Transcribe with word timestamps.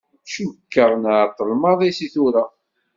Cukkeɣ 0.33 0.91
nεeṭṭel 1.03 1.49
maḍi 1.61 1.91
seg 1.97 2.09
tura. 2.13 2.43